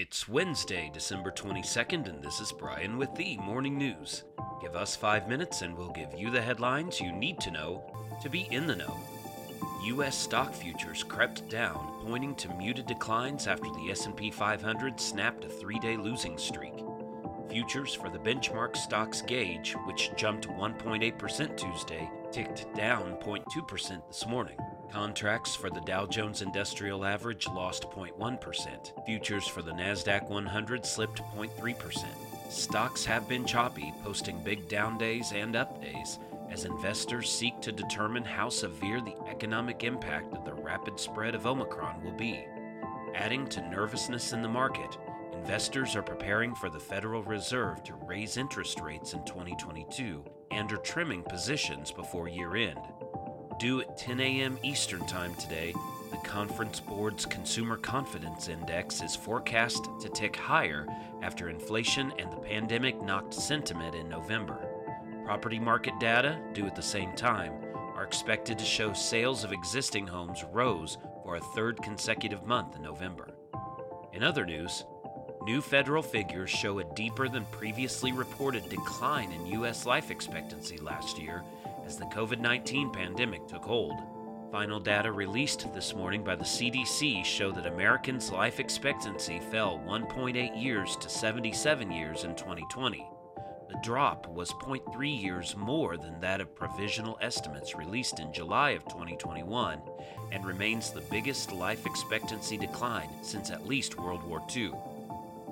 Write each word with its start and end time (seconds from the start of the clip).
It's 0.00 0.28
Wednesday, 0.28 0.92
December 0.94 1.32
22nd, 1.32 2.08
and 2.08 2.22
this 2.22 2.38
is 2.38 2.52
Brian 2.52 2.98
with 2.98 3.12
the 3.16 3.36
Morning 3.38 3.76
News. 3.76 4.22
Give 4.62 4.76
us 4.76 4.94
five 4.94 5.28
minutes 5.28 5.62
and 5.62 5.76
we'll 5.76 5.90
give 5.90 6.14
you 6.16 6.30
the 6.30 6.40
headlines 6.40 7.00
you 7.00 7.10
need 7.10 7.40
to 7.40 7.50
know 7.50 7.82
to 8.22 8.30
be 8.30 8.46
in 8.52 8.68
the 8.68 8.76
know. 8.76 8.96
U.S. 9.86 10.16
stock 10.16 10.54
futures 10.54 11.02
crept 11.02 11.48
down, 11.48 12.00
pointing 12.06 12.36
to 12.36 12.54
muted 12.54 12.86
declines 12.86 13.48
after 13.48 13.68
the 13.70 13.90
S&P 13.90 14.30
500 14.30 15.00
snapped 15.00 15.44
a 15.44 15.48
three-day 15.48 15.96
losing 15.96 16.38
streak. 16.38 16.84
Futures 17.50 17.92
for 17.92 18.08
the 18.08 18.20
benchmark 18.20 18.76
stocks 18.76 19.22
gauge, 19.22 19.74
which 19.84 20.12
jumped 20.16 20.46
1.8% 20.46 21.56
Tuesday, 21.56 22.08
ticked 22.30 22.72
down 22.76 23.16
0.2% 23.20 24.06
this 24.06 24.28
morning. 24.28 24.58
Contracts 24.92 25.54
for 25.54 25.70
the 25.70 25.80
Dow 25.82 26.06
Jones 26.06 26.42
Industrial 26.42 27.04
Average 27.04 27.46
lost 27.48 27.90
0.1%. 27.90 29.04
Futures 29.04 29.46
for 29.46 29.62
the 29.62 29.72
NASDAQ 29.72 30.28
100 30.28 30.86
slipped 30.86 31.22
0.3%. 31.36 32.04
Stocks 32.50 33.04
have 33.04 33.28
been 33.28 33.44
choppy, 33.44 33.92
posting 34.02 34.42
big 34.42 34.68
down 34.68 34.96
days 34.96 35.32
and 35.32 35.54
up 35.54 35.82
days 35.82 36.18
as 36.50 36.64
investors 36.64 37.30
seek 37.30 37.60
to 37.60 37.70
determine 37.70 38.24
how 38.24 38.48
severe 38.48 39.00
the 39.02 39.16
economic 39.28 39.84
impact 39.84 40.32
of 40.32 40.44
the 40.46 40.54
rapid 40.54 40.98
spread 40.98 41.34
of 41.34 41.46
Omicron 41.46 42.02
will 42.02 42.16
be. 42.16 42.46
Adding 43.14 43.46
to 43.48 43.68
nervousness 43.68 44.32
in 44.32 44.40
the 44.40 44.48
market, 44.48 44.96
investors 45.34 45.94
are 45.94 46.02
preparing 46.02 46.54
for 46.54 46.70
the 46.70 46.80
Federal 46.80 47.22
Reserve 47.22 47.84
to 47.84 47.94
raise 48.06 48.38
interest 48.38 48.80
rates 48.80 49.12
in 49.12 49.24
2022 49.24 50.24
and 50.50 50.72
are 50.72 50.78
trimming 50.78 51.22
positions 51.22 51.92
before 51.92 52.28
year 52.28 52.56
end. 52.56 52.80
Due 53.58 53.80
at 53.80 53.98
10 53.98 54.20
a.m. 54.20 54.56
Eastern 54.62 55.04
Time 55.06 55.34
today, 55.34 55.74
the 56.12 56.16
Conference 56.18 56.78
Board's 56.78 57.26
Consumer 57.26 57.76
Confidence 57.76 58.48
Index 58.48 59.02
is 59.02 59.16
forecast 59.16 59.88
to 60.00 60.08
tick 60.08 60.36
higher 60.36 60.86
after 61.22 61.48
inflation 61.48 62.12
and 62.20 62.32
the 62.32 62.36
pandemic 62.36 63.02
knocked 63.02 63.34
sentiment 63.34 63.96
in 63.96 64.08
November. 64.08 64.56
Property 65.24 65.58
market 65.58 65.98
data, 65.98 66.38
due 66.52 66.66
at 66.66 66.76
the 66.76 66.82
same 66.82 67.12
time, 67.16 67.52
are 67.96 68.04
expected 68.04 68.60
to 68.60 68.64
show 68.64 68.92
sales 68.92 69.42
of 69.42 69.50
existing 69.50 70.06
homes 70.06 70.44
rose 70.52 70.96
for 71.24 71.34
a 71.34 71.40
third 71.40 71.82
consecutive 71.82 72.46
month 72.46 72.76
in 72.76 72.82
November. 72.82 73.34
In 74.12 74.22
other 74.22 74.46
news, 74.46 74.84
new 75.42 75.60
federal 75.60 76.02
figures 76.04 76.48
show 76.48 76.78
a 76.78 76.94
deeper 76.94 77.28
than 77.28 77.44
previously 77.46 78.12
reported 78.12 78.68
decline 78.68 79.32
in 79.32 79.46
U.S. 79.46 79.84
life 79.84 80.12
expectancy 80.12 80.78
last 80.78 81.18
year 81.18 81.42
as 81.88 81.96
the 81.96 82.04
COVID 82.04 82.38
19 82.38 82.90
pandemic 82.90 83.46
took 83.46 83.64
hold. 83.64 83.94
Final 84.52 84.78
data 84.78 85.10
released 85.10 85.72
this 85.72 85.94
morning 85.94 86.22
by 86.22 86.36
the 86.36 86.44
CDC 86.44 87.24
show 87.24 87.50
that 87.50 87.64
Americans' 87.64 88.30
life 88.30 88.60
expectancy 88.60 89.40
fell 89.50 89.82
1.8 89.86 90.62
years 90.62 90.96
to 90.96 91.08
77 91.08 91.90
years 91.90 92.24
in 92.24 92.34
2020. 92.36 93.08
The 93.70 93.80
drop 93.82 94.28
was 94.28 94.52
0.3 94.52 95.22
years 95.22 95.56
more 95.56 95.96
than 95.96 96.20
that 96.20 96.42
of 96.42 96.54
provisional 96.54 97.18
estimates 97.22 97.74
released 97.74 98.20
in 98.20 98.34
July 98.34 98.70
of 98.70 98.84
2021 98.84 99.80
and 100.30 100.44
remains 100.44 100.90
the 100.90 101.00
biggest 101.00 101.52
life 101.52 101.86
expectancy 101.86 102.58
decline 102.58 103.08
since 103.22 103.50
at 103.50 103.66
least 103.66 103.98
World 103.98 104.22
War 104.24 104.42
II. 104.54 104.72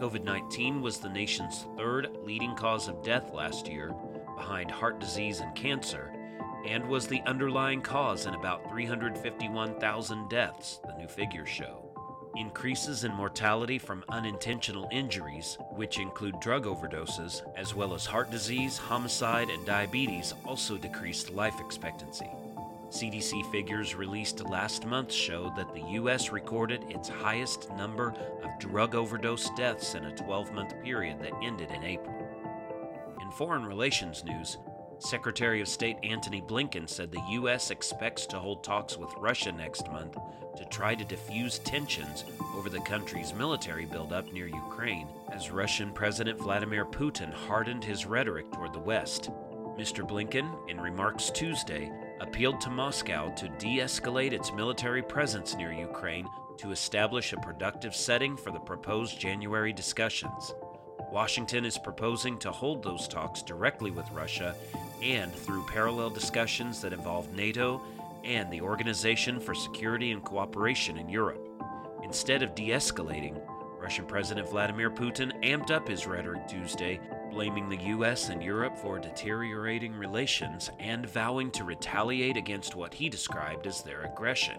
COVID 0.00 0.22
19 0.22 0.80
was 0.80 0.98
the 0.98 1.08
nation's 1.08 1.66
third 1.76 2.08
leading 2.22 2.54
cause 2.54 2.86
of 2.86 3.02
death 3.02 3.34
last 3.34 3.66
year, 3.66 3.92
behind 4.36 4.70
heart 4.70 4.98
disease 5.00 5.40
and 5.40 5.54
cancer, 5.54 6.12
and 6.66 6.86
was 6.88 7.06
the 7.06 7.22
underlying 7.22 7.80
cause 7.80 8.26
in 8.26 8.34
about 8.34 8.68
351,000 8.70 10.28
deaths, 10.28 10.80
the 10.86 10.96
new 10.96 11.08
figures 11.08 11.48
show. 11.48 11.86
Increases 12.36 13.04
in 13.04 13.12
mortality 13.12 13.78
from 13.78 14.04
unintentional 14.08 14.88
injuries, 14.92 15.58
which 15.72 15.98
include 15.98 16.38
drug 16.40 16.64
overdoses, 16.64 17.42
as 17.56 17.74
well 17.74 17.92
as 17.92 18.06
heart 18.06 18.30
disease, 18.30 18.78
homicide, 18.78 19.50
and 19.50 19.66
diabetes, 19.66 20.34
also 20.44 20.76
decreased 20.76 21.30
life 21.30 21.58
expectancy. 21.60 22.30
CDC 22.90 23.50
figures 23.52 23.94
released 23.94 24.48
last 24.48 24.84
month 24.84 25.12
showed 25.12 25.54
that 25.54 25.72
the 25.74 25.92
U.S. 25.92 26.30
recorded 26.30 26.84
its 26.88 27.08
highest 27.08 27.70
number 27.76 28.12
of 28.42 28.58
drug 28.58 28.96
overdose 28.96 29.48
deaths 29.50 29.94
in 29.94 30.04
a 30.04 30.16
12 30.16 30.52
month 30.52 30.74
period 30.82 31.20
that 31.20 31.32
ended 31.42 31.70
in 31.70 31.84
April. 31.84 32.16
In 33.20 33.30
foreign 33.30 33.64
relations 33.64 34.24
news, 34.24 34.58
Secretary 35.02 35.62
of 35.62 35.68
State 35.68 35.96
Antony 36.02 36.42
Blinken 36.42 36.88
said 36.88 37.10
the 37.10 37.24
U.S. 37.30 37.70
expects 37.70 38.26
to 38.26 38.38
hold 38.38 38.62
talks 38.62 38.98
with 38.98 39.10
Russia 39.16 39.50
next 39.50 39.90
month 39.90 40.16
to 40.56 40.64
try 40.66 40.94
to 40.94 41.04
diffuse 41.04 41.58
tensions 41.60 42.24
over 42.54 42.68
the 42.68 42.80
country's 42.80 43.32
military 43.32 43.86
buildup 43.86 44.30
near 44.32 44.46
Ukraine 44.46 45.08
as 45.32 45.50
Russian 45.50 45.90
President 45.92 46.38
Vladimir 46.38 46.84
Putin 46.84 47.32
hardened 47.32 47.82
his 47.82 48.04
rhetoric 48.04 48.52
toward 48.52 48.74
the 48.74 48.78
West. 48.78 49.30
Mr. 49.78 50.06
Blinken, 50.06 50.68
in 50.68 50.78
remarks 50.78 51.30
Tuesday, 51.30 51.90
appealed 52.20 52.60
to 52.60 52.68
Moscow 52.68 53.34
to 53.36 53.48
de 53.48 53.78
escalate 53.78 54.32
its 54.32 54.52
military 54.52 55.02
presence 55.02 55.56
near 55.56 55.72
Ukraine 55.72 56.28
to 56.58 56.72
establish 56.72 57.32
a 57.32 57.40
productive 57.40 57.96
setting 57.96 58.36
for 58.36 58.50
the 58.50 58.60
proposed 58.60 59.18
January 59.18 59.72
discussions. 59.72 60.52
Washington 61.10 61.64
is 61.64 61.76
proposing 61.76 62.38
to 62.38 62.52
hold 62.52 62.82
those 62.82 63.08
talks 63.08 63.42
directly 63.42 63.90
with 63.90 64.10
Russia 64.12 64.54
and 65.02 65.32
through 65.32 65.66
parallel 65.66 66.10
discussions 66.10 66.80
that 66.80 66.92
involve 66.92 67.34
NATO 67.34 67.82
and 68.22 68.50
the 68.50 68.60
Organization 68.60 69.40
for 69.40 69.54
Security 69.54 70.12
and 70.12 70.22
Cooperation 70.22 70.98
in 70.98 71.08
Europe. 71.08 71.48
Instead 72.04 72.42
of 72.42 72.54
de 72.54 72.68
escalating, 72.68 73.40
Russian 73.80 74.04
President 74.04 74.48
Vladimir 74.48 74.90
Putin 74.90 75.32
amped 75.42 75.70
up 75.70 75.88
his 75.88 76.06
rhetoric 76.06 76.46
Tuesday, 76.46 77.00
blaming 77.30 77.68
the 77.68 77.82
U.S. 77.86 78.28
and 78.28 78.42
Europe 78.42 78.76
for 78.76 78.98
deteriorating 78.98 79.94
relations 79.94 80.70
and 80.78 81.08
vowing 81.08 81.50
to 81.52 81.64
retaliate 81.64 82.36
against 82.36 82.76
what 82.76 82.94
he 82.94 83.08
described 83.08 83.66
as 83.66 83.82
their 83.82 84.02
aggression. 84.02 84.58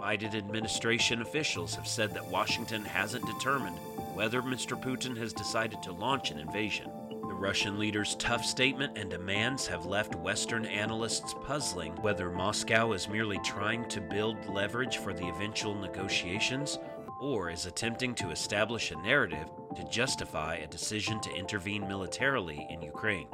Biden 0.00 0.34
administration 0.34 1.22
officials 1.22 1.74
have 1.74 1.86
said 1.86 2.12
that 2.14 2.26
Washington 2.26 2.84
hasn't 2.84 3.24
determined 3.26 3.78
whether 4.14 4.42
Mr. 4.42 4.80
Putin 4.80 5.16
has 5.16 5.32
decided 5.32 5.82
to 5.82 5.92
launch 5.92 6.30
an 6.30 6.38
invasion. 6.38 6.90
The 7.10 7.34
Russian 7.34 7.78
leader's 7.78 8.16
tough 8.16 8.44
statement 8.44 8.98
and 8.98 9.10
demands 9.10 9.66
have 9.66 9.86
left 9.86 10.14
Western 10.14 10.66
analysts 10.66 11.34
puzzling 11.44 11.92
whether 12.02 12.30
Moscow 12.30 12.92
is 12.92 13.08
merely 13.08 13.38
trying 13.44 13.88
to 13.88 14.00
build 14.00 14.46
leverage 14.46 14.98
for 14.98 15.14
the 15.14 15.28
eventual 15.28 15.74
negotiations 15.74 16.78
or 17.20 17.50
is 17.50 17.66
attempting 17.66 18.14
to 18.16 18.30
establish 18.30 18.90
a 18.90 18.96
narrative 19.02 19.48
to 19.76 19.84
justify 19.84 20.56
a 20.56 20.66
decision 20.66 21.20
to 21.20 21.34
intervene 21.34 21.86
militarily 21.86 22.66
in 22.70 22.82
Ukraine. 22.82 23.28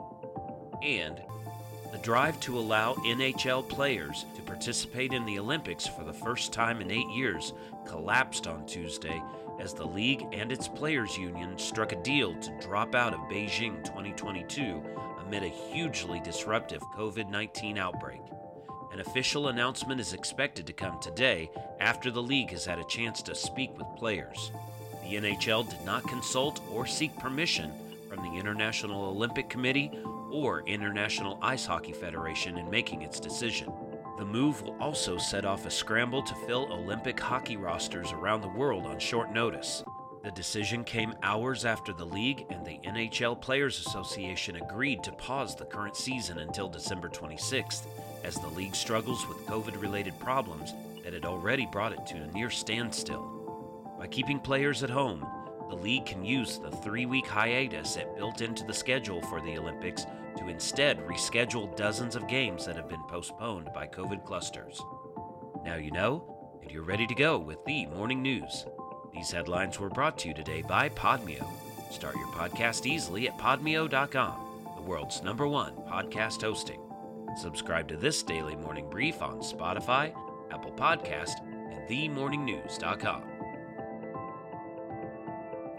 And 0.83 1.23
the 1.93 1.99
drive 1.99 2.39
to 2.41 2.59
allow 2.59 2.95
NHL 2.95 3.67
players 3.69 4.27
to 4.35 4.43
participate 4.43 5.13
in 5.13 5.25
the 5.25 5.39
Olympics 5.39 5.87
for 5.87 6.05
the 6.05 6.13
first 6.13 6.53
time 6.53 6.81
in 6.81 6.91
eight 6.91 7.09
years 7.09 7.53
collapsed 7.87 8.47
on 8.47 8.67
Tuesday 8.67 9.23
as 9.59 9.75
the 9.75 9.87
league 9.87 10.27
and 10.33 10.53
its 10.53 10.69
players' 10.69 11.17
union 11.17 11.59
struck 11.59 11.93
a 11.93 12.03
deal 12.03 12.35
to 12.37 12.59
drop 12.61 12.95
out 12.95 13.15
of 13.15 13.21
Beijing 13.21 13.83
2022 13.85 14.83
amid 15.21 15.43
a 15.43 15.49
hugely 15.49 16.21
disruptive 16.21 16.83
COVID 16.97 17.29
19 17.31 17.79
outbreak. 17.79 18.21
An 18.93 19.01
official 19.01 19.49
announcement 19.49 20.01
is 20.01 20.13
expected 20.13 20.67
to 20.67 20.73
come 20.73 20.99
today 21.01 21.51
after 21.81 22.11
the 22.11 22.23
league 22.23 22.51
has 22.51 22.65
had 22.65 22.79
a 22.79 22.85
chance 22.85 23.21
to 23.23 23.35
speak 23.35 23.77
with 23.77 23.87
players. 23.97 24.53
The 25.03 25.17
NHL 25.17 25.69
did 25.69 25.85
not 25.85 26.09
consult 26.09 26.61
or 26.73 26.87
seek 26.87 27.17
permission 27.19 27.73
from 28.09 28.23
the 28.23 28.39
International 28.39 29.05
Olympic 29.05 29.49
Committee 29.49 29.91
or 30.31 30.63
International 30.63 31.39
Ice 31.43 31.67
Hockey 31.67 31.93
Federation 31.93 32.59
in 32.59 32.71
making 32.71 33.03
its 33.03 33.21
decision. 33.21 33.73
The 34.19 34.25
move 34.25 34.63
will 34.63 34.77
also 34.81 35.19
set 35.19 35.45
off 35.45 35.67
a 35.67 35.71
scramble 35.71 36.23
to 36.23 36.35
fill 36.47 36.73
Olympic 36.73 37.21
hockey 37.21 37.59
rosters 37.59 38.13
around 38.13 38.41
the 38.41 38.49
world 38.49 38.87
on 38.87 38.99
short 38.99 39.31
notice. 39.31 39.85
The 40.25 40.31
decision 40.31 40.85
came 40.85 41.15
hours 41.23 41.67
after 41.67 41.93
the 41.93 42.07
league 42.07 42.47
and 42.49 42.65
the 42.65 42.81
NHL 42.83 43.41
Players 43.41 43.79
Association 43.87 44.57
agreed 44.57 45.03
to 45.05 45.13
pause 45.13 45.55
the 45.55 45.67
current 45.67 45.97
season 45.97 46.39
until 46.39 46.67
December 46.67 47.11
26th, 47.11 47.83
as 48.25 48.37
the 48.37 48.49
league 48.49 48.75
struggles 48.75 49.29
with 49.29 49.47
COVID 49.47 49.81
related 49.81 50.19
problems 50.19 50.73
that 51.05 51.13
had 51.13 51.27
already 51.27 51.67
brought 51.67 51.93
it 51.93 52.07
to 52.07 52.17
a 52.17 52.27
near 52.33 52.49
standstill. 52.49 53.23
By 53.99 54.07
keeping 54.07 54.41
players 54.41 54.83
at 54.83 54.91
home, 54.91 55.27
the 55.69 55.77
league 55.77 56.07
can 56.07 56.25
use 56.25 56.59
the 56.59 56.71
three 56.71 57.07
week 57.07 57.27
hiatus 57.27 57.97
it 57.97 58.15
built 58.17 58.41
into 58.41 58.65
the 58.65 58.75
schedule 58.75 59.21
for 59.23 59.41
the 59.41 59.59
Olympics 59.59 60.07
to 60.37 60.49
instead 60.49 61.05
reschedule 61.07 61.75
dozens 61.77 62.17
of 62.17 62.29
games 62.29 62.67
that 62.67 62.77
have 62.77 62.89
been 62.89 63.03
postponed 63.05 63.71
by 63.75 63.87
COVID 63.87 64.25
clusters. 64.25 64.81
Now 65.65 65.77
you 65.77 65.91
know, 65.91 66.59
and 66.63 66.71
you're 66.71 66.83
ready 66.83 67.07
to 67.07 67.15
go 67.15 67.39
with 67.39 67.65
the 67.65 67.87
morning 67.87 68.23
news. 68.23 68.67
These 69.13 69.31
headlines 69.31 69.81
were 69.81 69.89
brought 69.89 70.19
to 70.19 70.29
you 70.29 70.35
today 70.35 70.63
by 70.63 70.89
Podmeo. 70.91 71.47
Start 71.91 72.17
your 72.17 72.29
podcast 72.29 72.87
easily 72.87 73.29
at 73.29 73.39
podmeo.com, 73.39 74.65
the 74.77 74.83
world's 74.83 75.23
number 75.23 75.49
one 75.49 75.75
podcast 75.89 76.43
hosting. 76.43 76.81
Subscribe 77.37 77.89
to 77.89 77.97
this 77.97 78.23
daily 78.23 78.57
morning 78.57 78.89
brief 78.89 79.23
on 79.23 79.41
Spotify, 79.41 80.15
Apple 80.51 80.73
Podcast, 80.73 81.41
and 81.71 81.89
themorningnews.com. 81.89 83.36